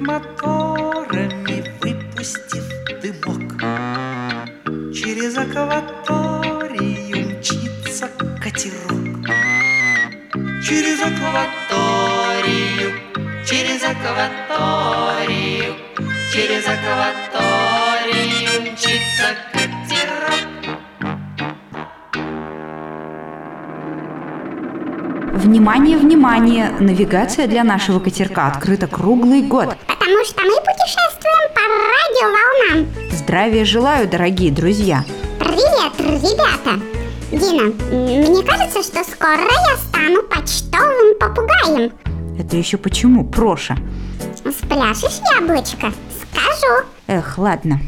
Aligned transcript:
моторами, 0.00 1.64
выпустив 1.80 2.64
дымок. 3.02 3.60
Через 4.94 5.36
акваторию 5.36 7.28
мчится 7.30 8.08
катерок. 8.42 9.26
Через 10.66 11.00
акваторию, 11.00 12.90
через 13.46 13.82
акваторию, 13.84 15.74
через 16.32 16.66
акваторию 16.66 17.57
Внимание, 25.38 25.96
внимание! 25.96 26.70
Навигация 26.80 27.46
для 27.46 27.62
нашего 27.62 28.00
катерка 28.00 28.48
открыта 28.48 28.88
круглый 28.88 29.42
год. 29.42 29.76
Потому 29.86 30.24
что 30.24 30.42
мы 30.42 30.56
путешествуем 30.56 31.54
по 31.54 31.60
радиоволнам. 32.74 33.10
Здравия 33.12 33.64
желаю, 33.64 34.08
дорогие 34.08 34.50
друзья! 34.50 35.04
Привет, 35.38 35.92
ребята! 36.00 36.82
Дина, 37.30 37.72
мне 37.92 38.42
кажется, 38.42 38.82
что 38.82 39.04
скоро 39.04 39.38
я 39.38 39.76
стану 39.76 40.24
почтовым 40.24 41.16
попугаем. 41.20 41.92
Это 42.36 42.56
еще 42.56 42.76
почему, 42.76 43.24
Проша? 43.24 43.76
Спляшешь, 44.44 45.20
яблочко? 45.36 45.92
Скажу. 46.32 46.84
Эх, 47.06 47.38
ладно. 47.38 47.80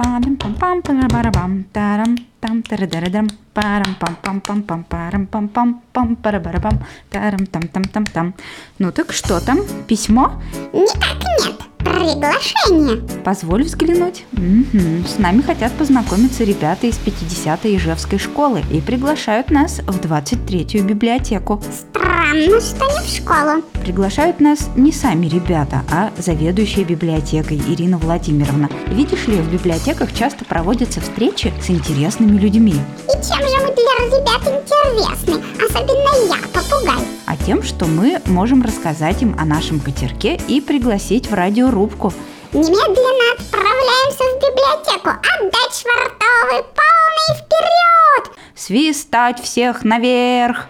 Падам, 0.00 0.36
пам 0.36 0.54
пам 0.54 0.80
парабарабам, 0.80 1.64
тарам, 1.74 2.16
там 2.40 2.62
тарадарадам, 2.62 3.28
парам 3.52 3.94
пам 4.00 4.16
пам 4.22 4.40
пам 4.40 4.62
пам 4.62 4.84
парам 4.84 5.26
пам 5.26 5.48
пам 5.48 5.82
пам 5.92 6.16
парабарабам, 6.16 6.78
тарам 7.10 7.44
там 7.46 7.68
там 7.68 7.84
там 7.84 8.06
там. 8.06 8.34
Ну 8.78 8.92
так 8.92 9.12
что 9.12 9.44
там? 9.44 9.58
Письмо? 9.86 10.40
Никак 10.72 11.18
нет. 11.38 11.59
Приглашение. 11.84 12.96
Позволь 13.24 13.64
взглянуть. 13.64 14.24
Мгм. 14.32 15.04
С 15.06 15.18
нами 15.18 15.42
хотят 15.42 15.72
познакомиться 15.72 16.44
ребята 16.44 16.86
из 16.86 16.98
50-й 16.98 17.76
Ижевской 17.76 18.18
школы 18.18 18.62
и 18.70 18.80
приглашают 18.80 19.50
нас 19.50 19.80
в 19.86 20.00
23-ю 20.00 20.84
библиотеку. 20.84 21.62
Странно, 21.70 22.60
что 22.60 22.84
не 22.86 23.00
в 23.04 23.08
школу. 23.08 23.62
Приглашают 23.82 24.40
нас 24.40 24.68
не 24.76 24.92
сами 24.92 25.26
ребята, 25.26 25.82
а 25.90 26.10
заведующая 26.18 26.84
библиотекой 26.84 27.58
Ирина 27.68 27.98
Владимировна. 27.98 28.68
Видишь 28.88 29.26
ли, 29.26 29.36
в 29.36 29.52
библиотеках 29.52 30.12
часто 30.14 30.44
проводятся 30.44 31.00
встречи 31.00 31.52
с 31.62 31.70
интересными 31.70 32.38
людьми. 32.38 32.74
И 33.08 33.12
чем 33.12 33.38
же 33.38 33.56
мы 33.66 33.74
для 33.74 34.18
ребят 34.18 34.42
интересны? 34.42 35.42
Особенно 35.58 36.34
я, 36.34 36.36
попугай. 36.52 37.19
Тем, 37.46 37.62
что 37.62 37.86
мы 37.86 38.20
можем 38.26 38.62
рассказать 38.62 39.22
им 39.22 39.34
о 39.38 39.44
нашем 39.44 39.80
катерке 39.80 40.38
и 40.48 40.60
пригласить 40.60 41.30
в 41.30 41.34
радиорубку. 41.34 42.12
Немедленно 42.52 43.32
отправляемся 43.34 44.24
в 44.24 44.36
библиотеку. 44.38 45.10
Отдать 45.10 45.74
швартовый 45.74 46.64
полный 46.74 47.36
вперед! 47.36 48.36
Свистать 48.54 49.42
всех 49.42 49.84
наверх! 49.84 50.66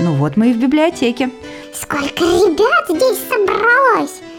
Ну 0.00 0.14
вот 0.14 0.36
мы 0.36 0.50
и 0.50 0.52
в 0.54 0.58
библиотеке. 0.58 1.30
Сколько 1.72 2.24
ребят 2.24 2.86
здесь 2.88 3.18
собралось? 3.28 4.31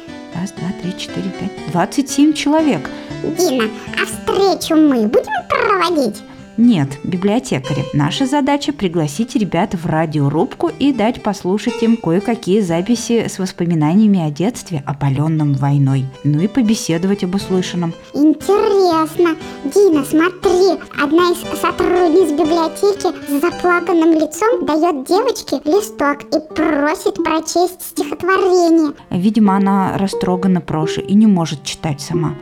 Раз, 0.44 0.52
два, 0.52 0.68
три, 0.82 0.92
четыре, 0.98 1.30
пять. 1.40 1.72
Двадцать 1.72 2.10
семь 2.10 2.34
человек. 2.34 2.90
Дина, 3.24 3.70
а 3.98 4.06
встречу 4.06 4.76
мы 4.76 5.08
будем 5.08 5.32
проводить? 5.48 6.22
Нет, 6.58 7.00
библиотекари. 7.04 7.84
Наша 7.94 8.28
задача 8.28 8.74
пригласить 8.74 9.36
ребят 9.36 9.74
в 9.74 9.88
радиорубку 9.88 10.70
и 10.78 10.94
дать 10.94 11.24
послушать 11.24 11.82
им 11.82 11.98
кое-какие 11.98 12.62
записи 12.62 13.28
с 13.28 13.40
воспоминаниями 13.40 14.20
о 14.26 14.30
детстве, 14.30 14.84
опаленном 14.86 15.54
войной. 15.54 16.06
Ну 16.24 16.42
и 16.42 16.48
побеседовать 16.48 17.24
об 17.24 17.34
услышанном. 17.34 17.94
Интересно. 18.14 19.36
Дина, 19.64 20.06
смотри, 20.06 20.80
одна 21.02 21.32
из 21.32 21.60
сотрудниц 21.60 22.32
библиотеки 22.32 23.08
с 23.28 23.42
заплаканным 23.42 24.14
лицом 24.14 24.66
дает 24.66 25.08
девочке 25.08 25.60
листок 25.66 26.22
и 26.26 26.54
просит 26.54 27.16
прочесть 27.24 27.82
стихотворение. 27.82 28.94
Видимо, 29.10 29.58
она 29.58 29.98
растрогана 29.98 30.62
Проши 30.62 31.02
и 31.02 31.16
не 31.16 31.26
может 31.26 31.64
читать 31.64 32.00
сама. 32.00 32.36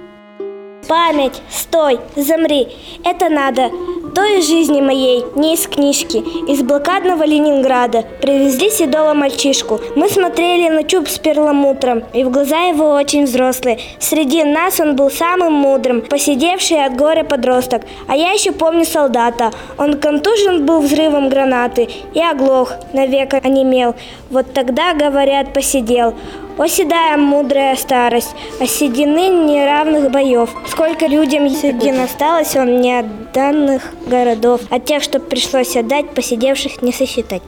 Память, 0.92 1.42
стой, 1.50 2.02
замри, 2.18 2.68
это 3.06 3.30
надо. 3.30 3.72
Той 4.14 4.42
жизни 4.42 4.82
моей, 4.82 5.24
не 5.36 5.54
из 5.54 5.66
книжки, 5.66 6.18
из 6.52 6.62
блокадного 6.64 7.24
Ленинграда. 7.24 8.04
Привезли 8.22 8.70
седого 8.70 9.14
мальчишку. 9.14 9.80
Мы 9.96 10.10
смотрели 10.10 10.68
на 10.68 10.84
чуб 10.84 11.08
с 11.08 11.18
перламутром, 11.18 12.04
и 12.12 12.26
в 12.26 12.30
глаза 12.30 12.64
его 12.64 12.90
очень 12.90 13.24
взрослые. 13.24 13.80
Среди 14.00 14.44
нас 14.44 14.82
он 14.82 14.98
был 14.98 15.10
самым 15.10 15.54
мудрым, 15.54 16.02
посидевший 16.02 16.84
от 16.84 16.98
горя 16.98 17.24
подросток. 17.24 17.84
А 18.10 18.18
я 18.18 18.34
еще 18.34 18.52
помню 18.52 18.84
солдата. 18.84 19.54
Он 19.78 19.98
контужен 19.98 20.66
был 20.66 20.82
взрывом 20.82 21.30
гранаты 21.30 21.88
и 22.14 22.20
оглох, 22.20 22.74
навек 22.92 23.34
онемел. 23.34 23.96
Вот 24.30 24.52
тогда, 24.54 24.94
говорят, 24.94 25.54
посидел. 25.54 26.16
О, 26.58 26.68
седая 26.68 27.18
мудрая 27.18 27.76
старость, 27.76 28.36
о 28.60 28.68
седины 28.68 29.30
неравных 29.30 30.12
боев. 30.12 30.50
Сколько 30.68 31.08
людям 31.08 31.50
седин 31.50 32.00
осталось, 32.00 32.56
он 32.56 32.82
не 32.82 33.00
от 33.00 33.32
данных 33.32 33.94
городов, 34.06 34.62
от 34.70 34.86
тех, 34.86 35.02
что 35.02 35.20
пришлось 35.20 35.76
отдать, 35.76 36.10
посидевших 36.12 36.82
не 36.82 36.92
сосчитать. 36.92 37.42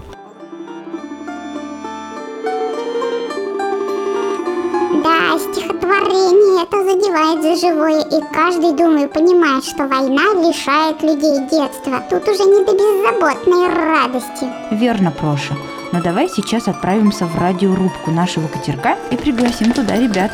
Да, 5.03 5.37
стихотворение 5.37 6.63
это 6.63 6.83
задевает 6.83 7.41
за 7.43 7.55
живое, 7.55 8.01
и 8.01 8.33
каждый, 8.33 8.71
думаю, 8.71 9.09
понимает, 9.09 9.65
что 9.65 9.83
война 9.83 10.33
лишает 10.47 11.03
людей 11.03 11.39
детства. 11.51 12.01
Тут 12.09 12.27
уже 12.27 12.45
не 12.45 12.63
до 12.65 12.71
беззаботной 12.71 13.67
радости. 13.67 14.47
Верно, 14.71 15.11
Проша. 15.11 15.53
Но 15.93 16.01
давай 16.01 16.27
сейчас 16.27 16.67
отправимся 16.67 17.27
в 17.27 17.37
радиорубку 17.37 18.09
нашего 18.09 18.47
катерка 18.47 18.97
и 19.11 19.15
пригласим 19.15 19.71
туда 19.71 19.95
ребят. 19.95 20.31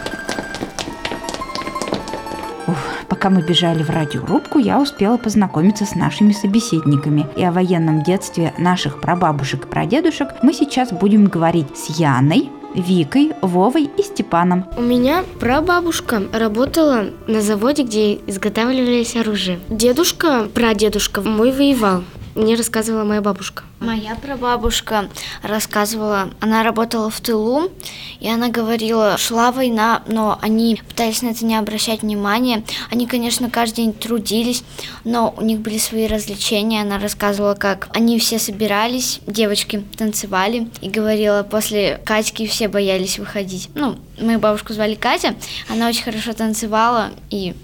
Ух, 2.65 2.77
пока 3.09 3.29
мы 3.29 3.41
бежали 3.41 3.83
в 3.83 3.89
радиорубку, 3.89 4.57
я 4.57 4.79
успела 4.79 5.17
познакомиться 5.17 5.85
с 5.85 5.95
нашими 5.95 6.31
собеседниками. 6.31 7.27
И 7.35 7.43
о 7.43 7.51
военном 7.51 8.03
детстве 8.03 8.53
наших 8.57 9.01
прабабушек 9.01 9.65
и 9.65 9.67
прадедушек 9.67 10.29
мы 10.41 10.53
сейчас 10.53 10.93
будем 10.93 11.25
говорить 11.25 11.77
с 11.77 11.99
Яной, 11.99 12.49
Викой, 12.73 13.33
Вовой 13.41 13.89
и 13.97 14.01
Степаном. 14.01 14.63
У 14.77 14.81
меня 14.81 15.25
прабабушка 15.41 16.23
работала 16.31 17.07
на 17.27 17.41
заводе, 17.41 17.83
где 17.83 18.13
изготавливались 18.27 19.17
оружие. 19.17 19.59
Дедушка, 19.67 20.47
прадедушка 20.53 21.21
мой 21.21 21.51
воевал. 21.51 22.05
Мне 22.35 22.55
рассказывала 22.55 23.03
моя 23.03 23.21
бабушка. 23.21 23.63
Моя 23.79 24.15
прабабушка 24.15 25.09
рассказывала, 25.41 26.31
она 26.41 26.63
работала 26.63 27.09
в 27.09 27.21
тылу, 27.21 27.71
и 28.19 28.27
она 28.27 28.49
говорила, 28.49 29.17
шла 29.17 29.53
война, 29.53 30.03
но 30.05 30.37
они 30.41 30.81
пытались 30.85 31.21
на 31.21 31.29
это 31.29 31.45
не 31.45 31.55
обращать 31.55 32.01
внимания. 32.01 32.63
Они, 32.91 33.07
конечно, 33.07 33.49
каждый 33.49 33.75
день 33.85 33.93
трудились, 33.93 34.63
но 35.05 35.33
у 35.37 35.41
них 35.41 35.61
были 35.61 35.77
свои 35.77 36.07
развлечения. 36.07 36.81
Она 36.81 36.99
рассказывала, 36.99 37.55
как 37.55 37.87
они 37.93 38.19
все 38.19 38.37
собирались, 38.37 39.21
девочки 39.25 39.85
танцевали, 39.97 40.67
и 40.81 40.89
говорила, 40.89 41.43
после 41.43 42.01
Катьки 42.03 42.47
все 42.47 42.67
боялись 42.67 43.17
выходить. 43.17 43.69
Ну, 43.75 43.97
мою 44.19 44.39
бабушку 44.39 44.73
звали 44.73 44.95
Катя, 44.95 45.35
она 45.69 45.87
очень 45.87 46.03
хорошо 46.03 46.33
танцевала, 46.33 47.11
и 47.29 47.55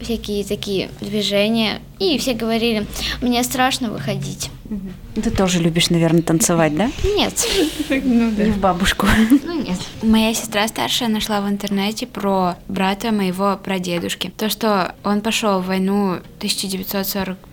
всякие 0.00 0.44
такие 0.44 0.90
движения. 1.00 1.80
И 1.98 2.18
все 2.18 2.34
говорили, 2.34 2.86
мне 3.22 3.42
страшно 3.42 3.90
выходить. 3.90 4.50
Ты 5.14 5.30
тоже 5.30 5.60
любишь, 5.60 5.90
наверное, 5.90 6.22
танцевать, 6.22 6.76
да? 6.76 6.90
Нет, 7.04 7.46
Не 7.88 8.50
в 8.50 8.58
бабушку. 8.58 9.06
ну 9.44 9.62
нет. 9.62 9.78
Моя 10.02 10.34
сестра 10.34 10.66
старшая 10.68 11.08
нашла 11.08 11.40
в 11.40 11.48
интернете 11.48 12.06
про 12.06 12.56
брата 12.68 13.12
моего 13.12 13.58
прадедушки. 13.62 14.32
То, 14.36 14.50
что 14.50 14.94
он 15.04 15.20
пошел 15.20 15.60
в 15.60 15.66
войну 15.66 16.18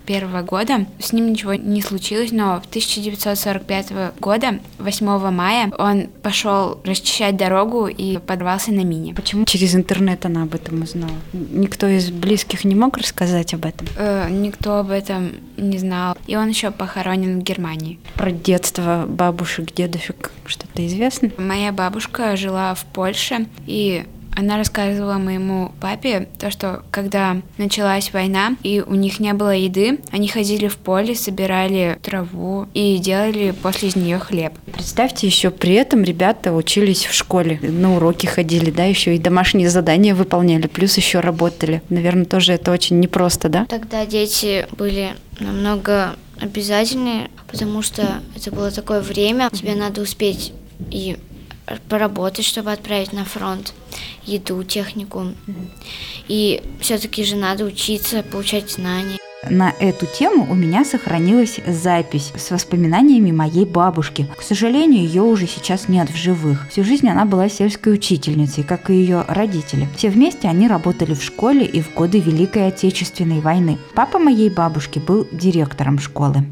1941 0.03 0.45
года, 0.45 0.85
с 0.99 1.13
ним 1.13 1.31
ничего 1.31 1.53
не 1.53 1.81
случилось, 1.81 2.31
но 2.31 2.61
в 2.61 2.67
1945 2.67 4.19
года, 4.19 4.59
8 4.79 5.31
мая, 5.31 5.71
он 5.77 6.07
пошел 6.21 6.79
расчищать 6.83 7.37
дорогу 7.37 7.87
и 7.87 8.17
подорвался 8.17 8.71
на 8.71 8.83
мине. 8.83 9.13
Почему 9.13 9.45
через 9.45 9.75
интернет 9.75 10.25
она 10.25 10.43
об 10.43 10.55
этом 10.55 10.81
узнала? 10.81 11.13
Никто 11.33 11.87
из 11.87 12.11
близких 12.11 12.65
не 12.65 12.75
мог 12.75 12.97
рассказать 12.97 13.53
об 13.53 13.65
этом? 13.65 13.87
Э, 13.97 14.29
никто 14.29 14.77
об 14.79 14.91
этом 14.91 15.31
не 15.57 15.77
знал. 15.77 16.17
И 16.27 16.35
он 16.35 16.49
еще 16.49 16.71
похоронен 16.71 17.39
в 17.39 17.43
Германии. 17.43 17.99
Про 18.15 18.31
детство 18.31 19.05
бабушек, 19.07 19.73
дедушек 19.73 20.31
что-то 20.45 20.85
известно? 20.85 21.31
Моя 21.37 21.71
бабушка 21.71 22.35
жила 22.35 22.73
в 22.73 22.85
Польше, 22.85 23.47
и 23.65 24.05
Она 24.35 24.57
рассказывала 24.57 25.17
моему 25.17 25.71
папе 25.79 26.27
то, 26.39 26.51
что 26.51 26.83
когда 26.91 27.37
началась 27.57 28.11
война 28.13 28.55
и 28.63 28.81
у 28.85 28.95
них 28.95 29.19
не 29.19 29.33
было 29.33 29.55
еды, 29.55 29.99
они 30.11 30.27
ходили 30.27 30.67
в 30.67 30.77
поле, 30.77 31.15
собирали 31.15 31.97
траву 32.01 32.67
и 32.73 32.97
делали 32.97 33.51
после 33.51 33.89
из 33.89 33.95
нее 33.95 34.19
хлеб. 34.19 34.53
Представьте, 34.71 35.27
еще 35.27 35.51
при 35.51 35.73
этом 35.73 36.03
ребята 36.03 36.53
учились 36.53 37.05
в 37.05 37.13
школе, 37.13 37.59
на 37.61 37.95
уроки 37.95 38.25
ходили, 38.25 38.71
да, 38.71 38.85
еще 38.85 39.15
и 39.15 39.19
домашние 39.19 39.69
задания 39.69 40.15
выполняли, 40.15 40.67
плюс 40.67 40.97
еще 40.97 41.19
работали. 41.19 41.81
Наверное, 41.89 42.25
тоже 42.25 42.53
это 42.53 42.71
очень 42.71 42.99
непросто, 42.99 43.49
да? 43.49 43.65
Тогда 43.65 44.05
дети 44.05 44.65
были 44.77 45.11
намного 45.39 46.15
обязательнее, 46.39 47.29
потому 47.47 47.81
что 47.81 48.21
это 48.35 48.51
было 48.51 48.71
такое 48.71 49.01
время, 49.01 49.49
тебе 49.51 49.75
надо 49.75 50.01
успеть 50.01 50.53
и 50.89 51.17
поработать, 51.89 52.45
чтобы 52.45 52.71
отправить 52.71 53.13
на 53.13 53.25
фронт 53.25 53.73
еду, 54.25 54.63
технику. 54.63 55.33
И 56.27 56.61
все-таки 56.79 57.23
же 57.23 57.35
надо 57.35 57.65
учиться, 57.65 58.23
получать 58.23 58.71
знания. 58.71 59.17
На 59.49 59.73
эту 59.79 60.05
тему 60.05 60.47
у 60.49 60.55
меня 60.55 60.85
сохранилась 60.85 61.59
запись 61.67 62.31
с 62.35 62.49
воспоминаниями 62.49 63.31
моей 63.31 63.65
бабушки. 63.65 64.27
К 64.37 64.41
сожалению, 64.41 65.03
ее 65.03 65.21
уже 65.21 65.47
сейчас 65.47 65.89
нет 65.89 66.09
в 66.09 66.15
живых. 66.15 66.69
Всю 66.69 66.85
жизнь 66.85 67.09
она 67.09 67.25
была 67.25 67.49
сельской 67.49 67.93
учительницей, 67.93 68.63
как 68.63 68.89
и 68.89 68.93
ее 68.93 69.25
родители. 69.27 69.89
Все 69.97 70.09
вместе 70.09 70.47
они 70.47 70.69
работали 70.69 71.13
в 71.13 71.21
школе 71.21 71.65
и 71.65 71.81
в 71.81 71.93
годы 71.93 72.19
Великой 72.19 72.67
Отечественной 72.67 73.41
войны. 73.41 73.77
Папа 73.95 74.17
моей 74.17 74.49
бабушки 74.49 74.99
был 74.99 75.27
директором 75.33 75.99
школы. 75.99 76.45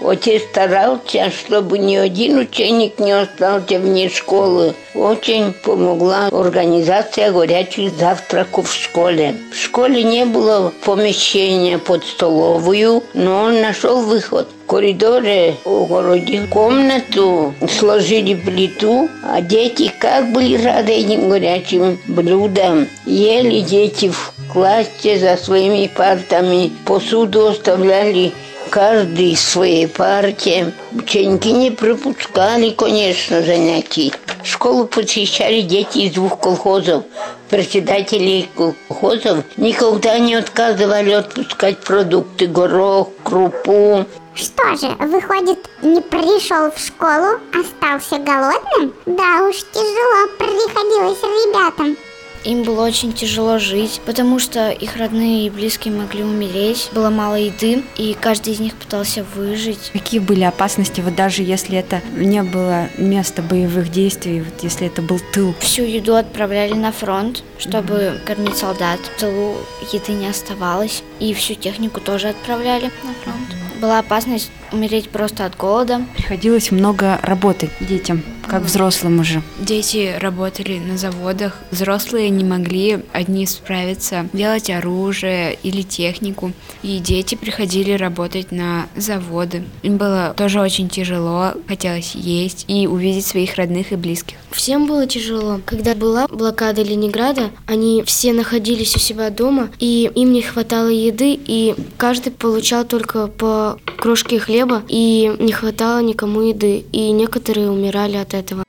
Отец 0.00 0.42
старался, 0.42 1.30
чтобы 1.30 1.78
ни 1.78 1.96
один 1.96 2.38
ученик 2.38 2.98
не 2.98 3.12
остался 3.12 3.78
вне 3.78 4.08
школы. 4.08 4.74
Очень 4.94 5.52
помогла 5.52 6.28
организация 6.28 7.30
горячих 7.32 7.92
завтраков 7.94 8.70
в 8.70 8.74
школе. 8.74 9.36
В 9.52 9.56
школе 9.56 10.02
не 10.02 10.24
было 10.24 10.72
помещения 10.84 11.78
под 11.78 12.04
столовую, 12.04 13.02
но 13.14 13.44
он 13.44 13.60
нашел 13.60 14.00
выход. 14.02 14.48
В 14.64 14.66
коридоре 14.66 15.56
огородил 15.64 16.46
комнату, 16.48 17.54
сложили 17.78 18.34
плиту, 18.34 19.08
а 19.22 19.40
дети 19.40 19.92
как 19.98 20.32
были 20.32 20.62
рады 20.62 20.92
этим 20.92 21.28
горячим 21.28 22.00
блюдам. 22.08 22.88
Ели 23.06 23.60
дети 23.60 24.10
в 24.10 24.32
классе 24.52 25.18
за 25.18 25.36
своими 25.36 25.86
партами, 25.86 26.72
посуду 26.84 27.48
оставляли 27.48 28.32
каждый 28.74 29.36
своей 29.36 29.86
партии. 29.86 30.74
Ученики 30.90 31.52
не 31.52 31.70
пропускали, 31.70 32.70
конечно, 32.70 33.40
занятий. 33.40 34.12
Школу 34.42 34.86
посещали 34.86 35.60
дети 35.60 35.98
из 35.98 36.14
двух 36.14 36.40
колхозов. 36.40 37.04
Председатели 37.48 38.48
колхозов 38.56 39.44
никогда 39.56 40.18
не 40.18 40.34
отказывали 40.34 41.12
отпускать 41.12 41.78
продукты, 41.84 42.48
горох, 42.48 43.10
крупу. 43.22 44.06
Что 44.34 44.74
же, 44.74 44.88
выходит, 44.98 45.60
не 45.82 46.00
пришел 46.00 46.72
в 46.72 46.78
школу, 46.80 47.38
остался 47.52 48.18
голодным? 48.18 48.92
Да 49.06 49.46
уж, 49.48 49.58
тяжело 49.72 50.26
приходилось 50.36 51.22
ребятам. 51.22 51.96
Им 52.44 52.62
было 52.62 52.86
очень 52.86 53.12
тяжело 53.12 53.58
жить, 53.58 54.00
потому 54.04 54.38
что 54.38 54.70
их 54.70 54.96
родные 54.96 55.46
и 55.46 55.50
близкие 55.50 55.94
могли 55.94 56.22
умереть, 56.22 56.90
было 56.92 57.08
мало 57.08 57.36
еды, 57.36 57.82
и 57.96 58.14
каждый 58.18 58.52
из 58.52 58.60
них 58.60 58.74
пытался 58.74 59.24
выжить. 59.34 59.90
Какие 59.92 60.20
были 60.20 60.42
опасности, 60.42 61.00
вот 61.00 61.14
даже 61.14 61.42
если 61.42 61.78
это 61.78 62.02
не 62.16 62.42
было 62.42 62.88
места 62.98 63.40
боевых 63.40 63.90
действий, 63.90 64.42
вот 64.42 64.62
если 64.62 64.86
это 64.86 65.00
был 65.00 65.20
тыл? 65.32 65.54
Всю 65.60 65.84
еду 65.84 66.16
отправляли 66.16 66.74
на 66.74 66.92
фронт, 66.92 67.42
чтобы 67.58 67.94
mm-hmm. 67.94 68.24
кормить 68.24 68.56
солдат. 68.56 69.00
В 69.00 69.20
тылу 69.20 69.56
еды 69.92 70.12
не 70.12 70.26
оставалось, 70.26 71.02
и 71.20 71.32
всю 71.32 71.54
технику 71.54 72.00
тоже 72.00 72.28
отправляли 72.28 72.90
на 73.04 73.14
фронт. 73.22 73.80
Была 73.80 74.00
опасность 74.00 74.50
умереть 74.70 75.08
просто 75.10 75.46
от 75.46 75.56
голода. 75.56 76.02
Приходилось 76.16 76.70
много 76.70 77.18
работать 77.22 77.70
детям, 77.80 78.22
как 78.48 78.62
взрослым 78.62 79.20
уже. 79.20 79.42
Дети 79.58 80.16
работали 80.18 80.78
на 80.78 80.96
заводах, 80.96 81.58
взрослые 81.70 82.30
не 82.30 82.44
могли 82.44 83.00
одни 83.12 83.46
справиться, 83.46 84.26
делать 84.32 84.70
оружие 84.70 85.58
или 85.62 85.82
технику, 85.82 86.52
и 86.82 86.98
дети 86.98 87.34
приходили 87.34 87.92
работать 87.92 88.52
на 88.52 88.86
заводы. 88.96 89.64
Им 89.82 89.96
было 89.96 90.34
тоже 90.36 90.60
очень 90.60 90.88
тяжело, 90.88 91.52
хотелось 91.66 92.14
есть 92.14 92.64
и 92.68 92.86
увидеть 92.86 93.26
своих 93.26 93.56
родных 93.56 93.92
и 93.92 93.96
близких. 93.96 94.36
Всем 94.50 94.86
было 94.86 95.06
тяжело. 95.06 95.60
Когда 95.64 95.94
была 95.94 96.26
блокада 96.28 96.82
Ленинграда, 96.82 97.50
они 97.66 98.02
все 98.06 98.32
находились 98.32 98.94
у 98.96 98.98
себя 98.98 99.30
дома, 99.30 99.70
и 99.78 100.10
им 100.14 100.32
не 100.32 100.42
хватало 100.42 100.88
еды, 100.88 101.38
и 101.44 101.74
каждый 101.96 102.32
получал 102.32 102.84
только 102.84 103.26
по 103.26 103.78
крошке 104.04 104.38
хлеба, 104.38 104.82
и 104.86 105.34
не 105.38 105.50
хватало 105.50 106.02
никому 106.02 106.42
еды, 106.42 106.84
и 106.92 107.10
некоторые 107.10 107.70
умирали 107.70 108.18
от 108.18 108.34
этого. 108.34 108.62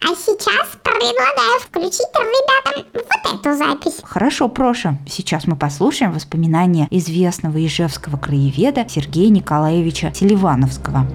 А 0.00 0.08
сейчас 0.16 0.66
предлагаю 0.82 1.60
включить 1.60 2.08
ребятам 2.12 2.84
вот 2.92 3.40
эту 3.40 3.56
запись. 3.56 4.00
Хорошо, 4.02 4.48
Проша. 4.48 4.98
Сейчас 5.08 5.46
мы 5.46 5.54
послушаем 5.54 6.12
воспоминания 6.12 6.88
известного 6.90 7.64
ижевского 7.64 8.16
краеведа 8.16 8.84
Сергея 8.88 9.30
Николаевича 9.30 10.12
Селивановского. 10.12 11.06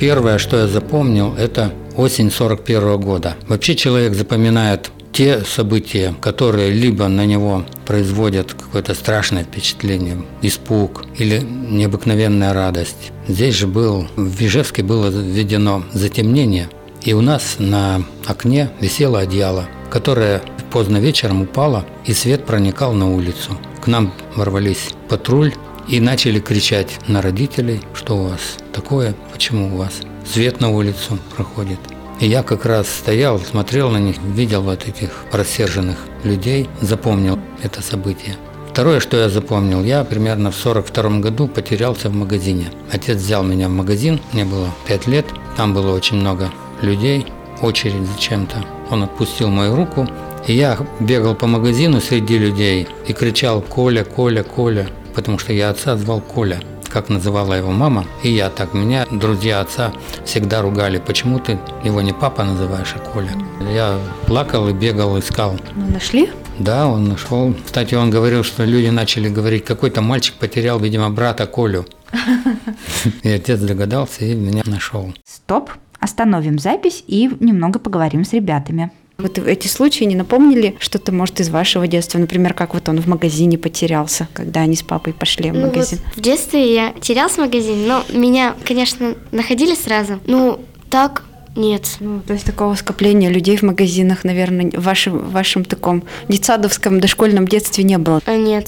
Первое, 0.00 0.38
что 0.38 0.56
я 0.56 0.66
запомнил, 0.66 1.36
это 1.36 1.72
осень 1.96 2.32
41 2.32 3.00
года. 3.00 3.36
Вообще 3.46 3.76
человек 3.76 4.14
запоминает 4.14 4.90
те 5.20 5.44
события, 5.44 6.14
которые 6.18 6.70
либо 6.70 7.06
на 7.06 7.26
него 7.26 7.66
производят 7.84 8.54
какое-то 8.54 8.94
страшное 8.94 9.44
впечатление, 9.44 10.24
испуг 10.40 11.04
или 11.18 11.40
необыкновенная 11.40 12.54
радость. 12.54 13.12
Здесь 13.28 13.54
же 13.54 13.66
был, 13.66 14.08
в 14.16 14.40
Ижевске 14.40 14.82
было 14.82 15.10
введено 15.10 15.84
затемнение, 15.92 16.70
и 17.02 17.12
у 17.12 17.20
нас 17.20 17.56
на 17.58 18.02
окне 18.24 18.70
висело 18.80 19.18
одеяло, 19.18 19.68
которое 19.90 20.40
поздно 20.72 20.96
вечером 20.96 21.42
упало, 21.42 21.84
и 22.06 22.14
свет 22.14 22.46
проникал 22.46 22.94
на 22.94 23.14
улицу. 23.14 23.58
К 23.82 23.88
нам 23.88 24.14
ворвались 24.36 24.94
патруль 25.10 25.52
и 25.86 26.00
начали 26.00 26.40
кричать 26.40 26.98
на 27.08 27.20
родителей, 27.20 27.82
что 27.92 28.16
у 28.16 28.28
вас 28.30 28.56
такое, 28.72 29.14
почему 29.34 29.74
у 29.74 29.76
вас 29.76 30.00
свет 30.24 30.62
на 30.62 30.70
улицу 30.70 31.18
проходит. 31.36 31.78
И 32.20 32.26
я 32.26 32.42
как 32.42 32.66
раз 32.66 32.86
стоял, 32.86 33.38
смотрел 33.38 33.90
на 33.90 33.96
них, 33.96 34.16
видел 34.18 34.60
вот 34.60 34.86
этих 34.86 35.24
рассерженных 35.32 35.96
людей, 36.22 36.68
запомнил 36.82 37.38
это 37.62 37.80
событие. 37.82 38.36
Второе, 38.70 39.00
что 39.00 39.16
я 39.16 39.30
запомнил, 39.30 39.82
я 39.82 40.04
примерно 40.04 40.50
в 40.50 40.54
42 40.54 41.20
году 41.20 41.48
потерялся 41.48 42.10
в 42.10 42.14
магазине. 42.14 42.70
Отец 42.92 43.16
взял 43.16 43.42
меня 43.42 43.68
в 43.68 43.72
магазин, 43.72 44.20
мне 44.32 44.44
было 44.44 44.68
5 44.86 45.06
лет, 45.06 45.26
там 45.56 45.72
было 45.72 45.96
очень 45.96 46.18
много 46.18 46.50
людей, 46.82 47.24
очередь 47.62 48.06
зачем-то. 48.14 48.64
Он 48.90 49.02
отпустил 49.02 49.48
мою 49.48 49.74
руку, 49.74 50.06
и 50.46 50.52
я 50.52 50.78
бегал 51.00 51.34
по 51.34 51.46
магазину 51.46 52.02
среди 52.02 52.36
людей 52.36 52.86
и 53.08 53.14
кричал 53.14 53.62
«Коля, 53.62 54.04
Коля, 54.04 54.42
Коля», 54.42 54.88
потому 55.14 55.38
что 55.38 55.54
я 55.54 55.70
отца 55.70 55.96
звал 55.96 56.20
Коля 56.20 56.60
как 56.90 57.08
называла 57.08 57.54
его 57.54 57.70
мама, 57.70 58.04
и 58.22 58.30
я 58.30 58.50
так. 58.50 58.74
Меня 58.74 59.06
друзья 59.10 59.60
отца 59.60 59.92
всегда 60.24 60.62
ругали, 60.62 60.98
почему 60.98 61.38
ты 61.38 61.58
его 61.84 62.00
не 62.02 62.12
папа 62.12 62.44
называешь, 62.44 62.94
а 62.96 62.98
Коля. 62.98 63.32
Я 63.72 63.98
плакал 64.26 64.68
и 64.68 64.72
бегал, 64.72 65.18
искал. 65.18 65.56
Ну, 65.74 65.92
нашли? 65.92 66.30
Да, 66.58 66.86
он 66.88 67.08
нашел. 67.08 67.54
Кстати, 67.64 67.94
он 67.94 68.10
говорил, 68.10 68.44
что 68.44 68.64
люди 68.64 68.88
начали 68.88 69.28
говорить, 69.28 69.64
какой-то 69.64 70.02
мальчик 70.02 70.34
потерял, 70.34 70.78
видимо, 70.78 71.08
брата 71.10 71.46
Колю. 71.46 71.86
И 73.22 73.28
отец 73.30 73.60
догадался 73.60 74.24
и 74.24 74.34
меня 74.34 74.62
нашел. 74.66 75.14
Стоп, 75.24 75.70
остановим 76.00 76.58
запись 76.58 77.04
и 77.06 77.30
немного 77.40 77.78
поговорим 77.78 78.24
с 78.24 78.32
ребятами. 78.32 78.90
Вот 79.20 79.38
эти 79.38 79.68
случаи 79.68 80.04
не 80.04 80.16
напомнили 80.16 80.76
что-то, 80.78 81.12
может, 81.12 81.40
из 81.40 81.48
вашего 81.48 81.86
детства? 81.86 82.18
Например, 82.18 82.54
как 82.54 82.74
вот 82.74 82.88
он 82.88 83.00
в 83.00 83.06
магазине 83.06 83.58
потерялся, 83.58 84.28
когда 84.32 84.60
они 84.60 84.76
с 84.76 84.82
папой 84.82 85.12
пошли 85.12 85.50
в 85.50 85.54
ну 85.54 85.66
магазин? 85.66 85.98
Вот 86.04 86.16
в 86.16 86.20
детстве 86.20 86.74
я 86.74 86.92
терялся 87.00 87.36
в 87.36 87.38
магазине, 87.38 87.86
но 87.86 88.04
меня, 88.12 88.54
конечно, 88.64 89.14
находили 89.32 89.74
сразу. 89.74 90.20
Ну, 90.26 90.60
так 90.90 91.24
нет. 91.56 91.96
Ну, 92.00 92.20
то 92.20 92.32
есть 92.32 92.44
такого 92.44 92.74
скопления 92.74 93.28
людей 93.28 93.56
в 93.56 93.62
магазинах, 93.62 94.24
наверное, 94.24 94.70
в 94.70 94.82
вашем, 94.82 95.18
в 95.18 95.32
вашем 95.32 95.64
таком 95.64 96.04
детсадовском 96.28 97.00
дошкольном 97.00 97.46
детстве 97.46 97.84
не 97.84 97.98
было? 97.98 98.20
А 98.26 98.36
нет. 98.36 98.66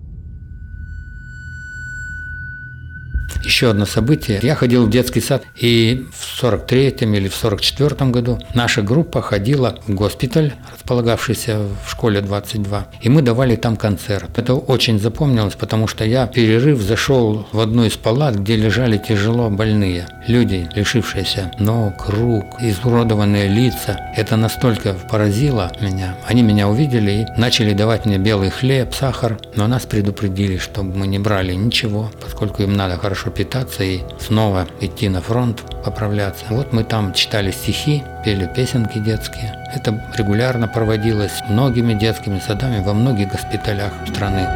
Еще 3.44 3.70
одно 3.70 3.86
событие. 3.86 4.40
Я 4.42 4.54
ходил 4.54 4.86
в 4.86 4.90
детский 4.90 5.20
сад, 5.20 5.42
и 5.56 6.06
в 6.12 6.42
43-м 6.42 7.14
или 7.14 7.28
в 7.28 7.44
44-м 7.44 8.12
году 8.12 8.38
наша 8.54 8.82
группа 8.82 9.22
ходила 9.22 9.78
в 9.86 9.94
госпиталь, 9.94 10.52
располагавшийся 10.72 11.58
в 11.84 11.90
школе 11.90 12.20
22, 12.20 12.86
и 13.00 13.08
мы 13.08 13.22
давали 13.22 13.56
там 13.56 13.76
концерт. 13.76 14.38
Это 14.38 14.54
очень 14.54 15.00
запомнилось, 15.00 15.54
потому 15.54 15.86
что 15.86 16.04
я 16.04 16.26
перерыв 16.26 16.80
зашел 16.80 17.46
в 17.52 17.60
одну 17.60 17.84
из 17.84 17.96
палат, 17.96 18.36
где 18.36 18.56
лежали 18.56 18.98
тяжело 18.98 19.50
больные 19.50 20.06
люди, 20.26 20.68
лишившиеся 20.74 21.50
ног, 21.58 22.08
рук, 22.08 22.44
изуродованные 22.60 23.48
лица. 23.48 23.98
Это 24.16 24.36
настолько 24.36 24.94
поразило 25.10 25.72
меня. 25.80 26.16
Они 26.26 26.42
меня 26.42 26.68
увидели 26.68 27.10
и 27.10 27.40
начали 27.40 27.72
давать 27.72 28.06
мне 28.06 28.18
белый 28.18 28.50
хлеб, 28.50 28.94
сахар, 28.94 29.38
но 29.56 29.66
нас 29.66 29.84
предупредили, 29.84 30.58
чтобы 30.58 30.96
мы 30.96 31.06
не 31.06 31.18
брали 31.18 31.54
ничего, 31.54 32.10
поскольку 32.20 32.62
им 32.62 32.74
надо 32.76 32.96
хорошо 32.98 33.30
питаться 33.34 33.82
и 33.84 34.00
снова 34.20 34.66
идти 34.80 35.08
на 35.08 35.20
фронт, 35.20 35.62
поправляться. 35.84 36.44
Вот 36.50 36.72
мы 36.72 36.84
там 36.84 37.12
читали 37.12 37.50
стихи, 37.50 38.02
пели 38.24 38.50
песенки 38.54 38.98
детские. 38.98 39.54
Это 39.74 40.04
регулярно 40.16 40.68
проводилось 40.68 41.40
многими 41.48 41.94
детскими 41.94 42.38
садами 42.38 42.82
во 42.82 42.92
многих 42.92 43.30
госпиталях 43.30 43.92
страны. 44.08 44.46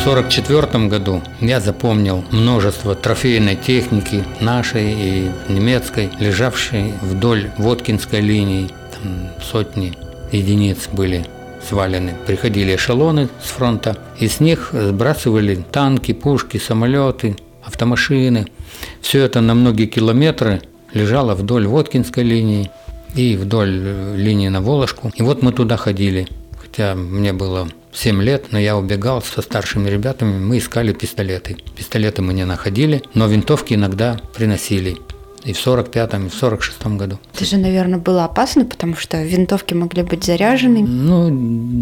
В 0.00 0.02
1944 0.02 0.88
году 0.88 1.22
я 1.40 1.60
запомнил 1.60 2.24
множество 2.30 2.94
трофейной 2.94 3.56
техники 3.56 4.24
нашей 4.40 4.92
и 4.92 5.30
немецкой, 5.48 6.10
лежавшей 6.18 6.94
вдоль 7.02 7.50
Воткинской 7.58 8.20
линии. 8.20 8.70
Там 8.94 9.28
сотни 9.42 9.92
единиц 10.32 10.88
были 10.90 11.26
свалены. 11.66 12.14
Приходили 12.26 12.74
эшелоны 12.74 13.28
с 13.42 13.48
фронта, 13.48 13.98
и 14.18 14.28
с 14.28 14.40
них 14.40 14.70
сбрасывали 14.72 15.56
танки, 15.70 16.12
пушки, 16.12 16.58
самолеты, 16.58 17.36
автомашины. 17.64 18.46
Все 19.00 19.24
это 19.24 19.40
на 19.40 19.54
многие 19.54 19.86
километры 19.86 20.62
лежало 20.92 21.34
вдоль 21.34 21.66
Воткинской 21.66 22.24
линии 22.24 22.70
и 23.14 23.36
вдоль 23.36 23.70
линии 24.16 24.48
на 24.48 24.60
Волошку. 24.60 25.12
И 25.14 25.22
вот 25.22 25.42
мы 25.42 25.52
туда 25.52 25.76
ходили. 25.76 26.28
Хотя 26.60 26.94
мне 26.94 27.32
было 27.32 27.68
7 27.92 28.22
лет, 28.22 28.52
но 28.52 28.58
я 28.58 28.76
убегал 28.76 29.22
со 29.22 29.42
старшими 29.42 29.88
ребятами, 29.88 30.38
мы 30.38 30.58
искали 30.58 30.92
пистолеты. 30.92 31.56
Пистолеты 31.76 32.22
мы 32.22 32.32
не 32.32 32.44
находили, 32.44 33.02
но 33.14 33.26
винтовки 33.26 33.74
иногда 33.74 34.20
приносили. 34.34 34.98
И 35.44 35.52
в 35.52 35.66
45-м, 35.66 36.26
и 36.26 36.28
в 36.28 36.42
46-м 36.42 36.98
году. 36.98 37.18
Это 37.34 37.44
же, 37.44 37.56
наверное, 37.56 37.98
было 37.98 38.24
опасно, 38.24 38.64
потому 38.64 38.96
что 38.96 39.22
винтовки 39.22 39.74
могли 39.74 40.02
быть 40.02 40.24
заряжены. 40.24 40.80
Ну, 40.80 41.28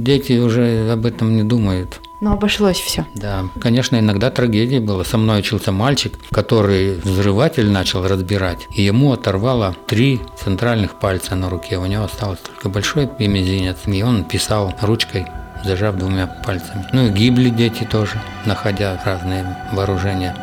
дети 0.03 0.39
уже 0.39 0.91
об 0.93 1.07
этом 1.07 1.37
не 1.37 1.43
думают. 1.43 2.01
Но 2.21 2.33
обошлось 2.33 2.79
все. 2.79 3.07
Да, 3.15 3.45
конечно, 3.61 3.97
иногда 3.97 4.31
трагедия 4.31 4.81
была. 4.81 5.05
Со 5.05 5.19
мной 5.19 5.41
учился 5.41 5.71
мальчик, 5.71 6.13
который 6.33 6.95
взрыватель 6.95 7.71
начал 7.71 8.07
разбирать, 8.07 8.67
и 8.75 8.83
ему 8.83 9.13
оторвало 9.13 9.77
три 9.87 10.21
центральных 10.43 10.99
пальца 10.99 11.37
на 11.37 11.49
руке. 11.49 11.79
У 11.79 11.87
него 11.87 12.05
осталось 12.05 12.41
только 12.41 12.69
большой 12.69 13.09
и 13.19 13.29
мизинец, 13.29 13.79
и 13.87 14.03
он 14.03 14.25
писал 14.25 14.75
ручкой 14.83 15.27
зажав 15.65 15.97
двумя 15.97 16.27
пальцами. 16.27 16.85
Ну 16.93 17.07
и 17.07 17.11
гибли 17.11 17.51
дети 17.51 17.85
тоже, 17.85 18.21
находя 18.47 19.01
разные 19.05 19.57
вооружения. 19.73 20.35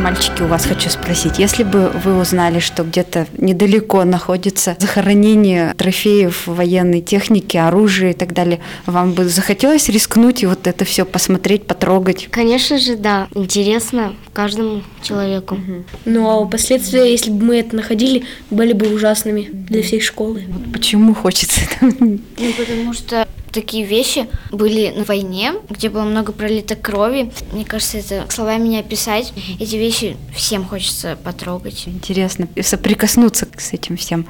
Мальчики, 0.00 0.40
у 0.42 0.46
вас 0.46 0.64
хочу 0.64 0.88
спросить, 0.88 1.38
если 1.38 1.62
бы 1.62 1.90
вы 2.02 2.18
узнали, 2.18 2.58
что 2.58 2.84
где-то 2.84 3.26
недалеко 3.36 4.02
находится 4.04 4.74
захоронение 4.78 5.74
трофеев 5.76 6.46
военной 6.46 7.02
техники, 7.02 7.58
оружия 7.58 8.12
и 8.12 8.14
так 8.14 8.32
далее, 8.32 8.60
вам 8.86 9.12
бы 9.12 9.26
захотелось 9.26 9.90
рискнуть 9.90 10.42
и 10.42 10.46
вот 10.46 10.66
это 10.66 10.86
все 10.86 11.04
посмотреть, 11.04 11.66
потрогать? 11.66 12.28
Конечно 12.30 12.78
же, 12.78 12.96
да. 12.96 13.28
Интересно 13.34 14.14
каждому 14.32 14.82
человеку. 15.02 15.58
Но 16.06 16.46
последствия, 16.46 17.10
если 17.10 17.30
бы 17.30 17.44
мы 17.44 17.58
это 17.58 17.76
находили, 17.76 18.24
были 18.48 18.72
бы 18.72 18.94
ужасными 18.94 19.50
для 19.52 19.82
всей 19.82 20.00
школы. 20.00 20.44
Вот 20.48 20.72
почему 20.72 21.14
хочется 21.14 21.60
Ну, 21.80 22.18
потому 22.56 22.94
что 22.94 23.28
такие 23.52 23.84
вещи 23.84 24.28
были 24.50 24.90
на 24.90 25.04
войне, 25.04 25.54
где 25.68 25.88
было 25.88 26.02
много 26.02 26.32
пролито 26.32 26.76
крови. 26.76 27.32
Мне 27.52 27.64
кажется, 27.64 27.98
это 27.98 28.26
словами 28.30 28.68
не 28.68 28.78
описать. 28.78 29.32
Эти 29.58 29.76
вещи 29.76 30.16
всем 30.34 30.64
хочется 30.64 31.18
потрогать. 31.22 31.84
Интересно 31.86 32.48
соприкоснуться 32.62 33.48
с 33.56 33.72
этим 33.72 33.96
всем. 33.96 34.26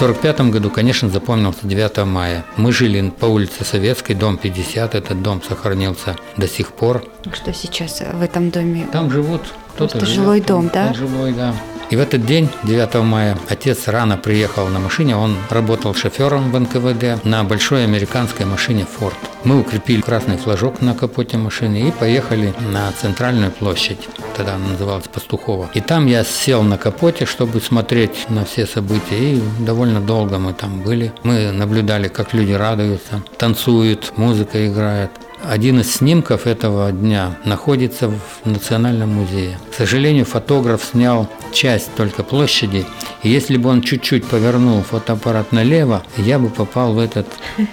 1945 0.00 0.50
году, 0.50 0.70
конечно, 0.70 1.10
запомнился 1.10 1.66
9 1.66 2.06
мая. 2.06 2.42
Мы 2.56 2.72
жили 2.72 3.10
по 3.10 3.26
улице 3.26 3.64
Советской, 3.64 4.14
дом 4.14 4.38
50. 4.38 4.94
Этот 4.94 5.20
дом 5.20 5.42
сохранился 5.46 6.16
до 6.38 6.48
сих 6.48 6.72
пор. 6.72 7.04
Что 7.34 7.52
сейчас 7.52 8.00
в 8.00 8.22
этом 8.22 8.48
доме? 8.48 8.88
Там 8.90 9.10
живут 9.10 9.42
кто-то 9.74 10.00
живет. 10.00 10.14
жилой 10.14 10.40
дом, 10.40 10.70
да? 10.72 10.94
Жилой, 10.94 11.32
да. 11.34 11.54
И 11.90 11.96
в 11.96 12.00
этот 12.00 12.24
день, 12.24 12.48
9 12.62 12.94
мая, 13.02 13.36
отец 13.48 13.88
рано 13.88 14.16
приехал 14.16 14.68
на 14.68 14.78
машине, 14.78 15.16
он 15.16 15.36
работал 15.50 15.92
шофером 15.92 16.52
в 16.52 16.60
НКВД 16.60 17.24
на 17.24 17.42
большой 17.42 17.82
американской 17.82 18.46
машине 18.46 18.86
Ford. 18.98 19.16
Мы 19.42 19.58
укрепили 19.58 20.00
красный 20.00 20.36
флажок 20.36 20.80
на 20.82 20.94
капоте 20.94 21.36
машины 21.36 21.88
и 21.88 21.90
поехали 21.90 22.54
на 22.72 22.92
центральную 22.92 23.50
площадь, 23.50 24.08
тогда 24.36 24.54
она 24.54 24.68
называлась 24.68 25.08
Пастухова. 25.08 25.68
И 25.74 25.80
там 25.80 26.06
я 26.06 26.22
сел 26.22 26.62
на 26.62 26.78
капоте, 26.78 27.26
чтобы 27.26 27.60
смотреть 27.60 28.26
на 28.28 28.44
все 28.44 28.66
события, 28.66 29.18
и 29.18 29.42
довольно 29.58 30.00
долго 30.00 30.38
мы 30.38 30.52
там 30.52 30.82
были. 30.82 31.12
Мы 31.24 31.50
наблюдали, 31.50 32.06
как 32.06 32.34
люди 32.34 32.52
радуются, 32.52 33.22
танцуют, 33.36 34.12
музыка 34.16 34.64
играет. 34.64 35.10
Один 35.42 35.80
из 35.80 35.94
снимков 35.94 36.46
этого 36.46 36.92
дня 36.92 37.36
находится 37.44 38.08
в 38.08 38.46
Национальном 38.46 39.14
музее. 39.14 39.58
К 39.70 39.74
сожалению, 39.74 40.24
фотограф 40.26 40.84
снял 40.84 41.28
часть 41.52 41.94
только 41.94 42.22
площади, 42.22 42.86
и 43.22 43.30
если 43.30 43.56
бы 43.56 43.70
он 43.70 43.82
чуть-чуть 43.82 44.24
повернул 44.26 44.82
фотоаппарат 44.82 45.52
налево, 45.52 46.02
я 46.16 46.38
бы 46.38 46.50
попал 46.50 46.92
в 46.92 46.98
этот 46.98 47.26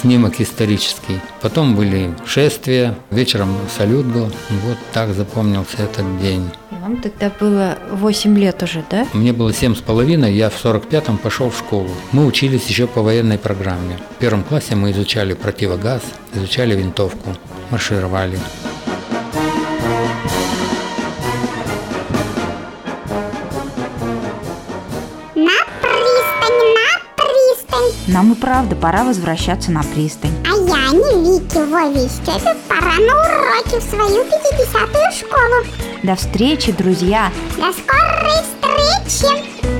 снимок 0.00 0.40
исторический. 0.40 1.20
Потом 1.40 1.76
были 1.76 2.14
шествия, 2.26 2.96
вечером 3.10 3.56
салют 3.76 4.06
был. 4.06 4.32
Вот 4.64 4.78
так 4.92 5.14
запомнился 5.14 5.78
этот 5.78 6.20
день. 6.20 6.50
Вам 6.86 6.98
тогда 6.98 7.32
было 7.40 7.78
8 7.90 8.38
лет 8.38 8.62
уже, 8.62 8.84
да? 8.88 9.08
Мне 9.12 9.32
было 9.32 9.52
семь 9.52 9.74
с 9.74 9.80
половиной, 9.80 10.32
я 10.36 10.50
в 10.50 10.64
45-м 10.64 11.18
пошел 11.18 11.50
в 11.50 11.58
школу. 11.58 11.90
Мы 12.12 12.24
учились 12.24 12.68
еще 12.68 12.86
по 12.86 13.02
военной 13.02 13.38
программе. 13.38 13.98
В 14.16 14.20
первом 14.20 14.44
классе 14.44 14.76
мы 14.76 14.92
изучали 14.92 15.34
противогаз, 15.34 16.02
изучали 16.32 16.76
винтовку, 16.76 17.34
маршировали. 17.70 18.38
Нам 28.16 28.32
и 28.32 28.34
правда 28.34 28.74
пора 28.74 29.04
возвращаться 29.04 29.70
на 29.70 29.82
пристань. 29.82 30.30
А 30.46 30.56
я 30.56 30.90
не 30.90 31.38
Вики 31.38 32.06
и 32.06 32.08
Степе, 32.08 32.56
пора 32.66 32.94
на 32.94 33.12
уроки 33.12 33.78
в 33.78 33.82
свою 33.82 34.24
50-ю 34.24 35.12
школу. 35.12 35.66
До 36.02 36.16
встречи, 36.16 36.72
друзья! 36.72 37.30
До 37.58 37.70
скорой 37.74 38.42
встречи! 38.42 39.75